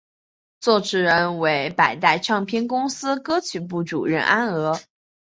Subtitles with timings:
[0.59, 4.79] 作词人为百代唱片公司歌曲部主任安娥。